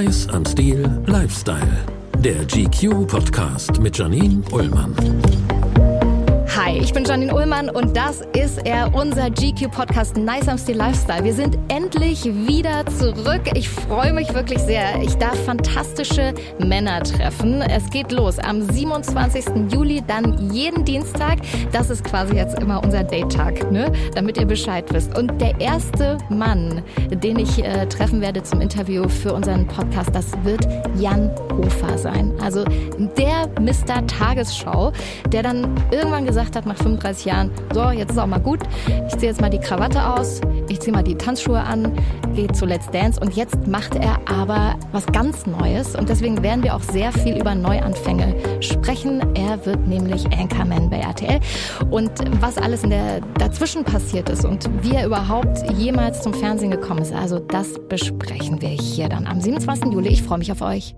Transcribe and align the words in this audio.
Nice 0.00 0.26
am 0.32 0.42
Stil 0.46 0.88
Lifestyle. 1.04 1.84
Der 2.20 2.46
GQ 2.46 3.06
Podcast 3.06 3.78
mit 3.78 3.98
Janine 3.98 4.42
Ullmann. 4.50 4.94
Bin 7.02 7.08
Janine 7.08 7.34
Ullmann 7.34 7.68
und 7.68 7.96
das 7.96 8.20
ist 8.32 8.64
er, 8.64 8.94
unser 8.94 9.28
GQ-Podcast 9.28 10.16
Nice 10.16 10.46
am 10.46 10.56
Stil 10.56 10.76
Lifestyle. 10.76 11.24
Wir 11.24 11.32
sind 11.32 11.58
endlich 11.66 12.24
wieder 12.24 12.86
zurück. 12.86 13.42
Ich 13.54 13.68
freue 13.68 14.12
mich 14.12 14.32
wirklich 14.34 14.60
sehr. 14.60 15.02
Ich 15.02 15.16
darf 15.16 15.36
fantastische 15.44 16.32
Männer 16.64 17.02
treffen. 17.02 17.60
Es 17.60 17.90
geht 17.90 18.12
los 18.12 18.38
am 18.38 18.62
27. 18.62 19.72
Juli, 19.72 20.00
dann 20.06 20.52
jeden 20.52 20.84
Dienstag. 20.84 21.38
Das 21.72 21.90
ist 21.90 22.04
quasi 22.04 22.36
jetzt 22.36 22.60
immer 22.60 22.80
unser 22.84 23.02
Date-Tag, 23.02 23.72
ne? 23.72 23.90
damit 24.14 24.36
ihr 24.36 24.46
Bescheid 24.46 24.84
wisst. 24.92 25.18
Und 25.18 25.40
der 25.40 25.60
erste 25.60 26.18
Mann, 26.28 26.82
den 27.10 27.40
ich 27.40 27.64
äh, 27.64 27.86
treffen 27.86 28.20
werde 28.20 28.44
zum 28.44 28.60
Interview 28.60 29.08
für 29.08 29.32
unseren 29.32 29.66
Podcast, 29.66 30.10
das 30.14 30.26
wird 30.44 30.68
Jan 30.96 31.32
Hofer 31.50 31.98
sein. 31.98 32.32
Also 32.40 32.64
der 33.16 33.48
Mr. 33.60 34.06
Tagesschau, 34.06 34.92
der 35.32 35.42
dann 35.42 35.66
irgendwann 35.90 36.26
gesagt 36.26 36.52
gesagt 36.52 36.56
hat 36.56 36.66
nach 36.66 36.84
35 36.92 37.24
Jahren, 37.24 37.50
so, 37.72 37.90
jetzt 37.90 38.10
ist 38.10 38.18
auch 38.18 38.26
mal 38.26 38.40
gut, 38.40 38.60
ich 39.06 39.16
ziehe 39.16 39.30
jetzt 39.30 39.40
mal 39.40 39.50
die 39.50 39.58
Krawatte 39.58 40.04
aus, 40.04 40.40
ich 40.68 40.80
ziehe 40.80 40.92
mal 40.92 41.02
die 41.02 41.14
Tanzschuhe 41.14 41.60
an, 41.60 41.92
gehe 42.34 42.48
zu 42.48 42.66
Let's 42.66 42.90
Dance 42.90 43.20
und 43.20 43.34
jetzt 43.34 43.66
macht 43.66 43.94
er 43.94 44.18
aber 44.28 44.74
was 44.92 45.06
ganz 45.06 45.46
Neues 45.46 45.94
und 45.96 46.08
deswegen 46.08 46.42
werden 46.42 46.62
wir 46.62 46.74
auch 46.74 46.82
sehr 46.82 47.12
viel 47.12 47.38
über 47.38 47.54
Neuanfänge 47.54 48.34
sprechen. 48.60 49.22
Er 49.34 49.64
wird 49.64 49.86
nämlich 49.86 50.26
Anchorman 50.26 50.90
bei 50.90 50.98
RTL 50.98 51.40
und 51.90 52.10
was 52.40 52.58
alles 52.58 52.84
in 52.84 52.90
der 52.90 53.20
dazwischen 53.38 53.84
passiert 53.84 54.28
ist 54.28 54.44
und 54.44 54.68
wie 54.82 54.94
er 54.94 55.06
überhaupt 55.06 55.70
jemals 55.72 56.22
zum 56.22 56.34
Fernsehen 56.34 56.70
gekommen 56.70 57.02
ist, 57.02 57.12
also 57.12 57.38
das 57.38 57.78
besprechen 57.88 58.60
wir 58.60 58.68
hier 58.68 59.08
dann 59.08 59.26
am 59.26 59.40
27. 59.40 59.92
Juli. 59.92 60.08
Ich 60.08 60.22
freue 60.22 60.38
mich 60.38 60.52
auf 60.52 60.60
euch. 60.60 60.94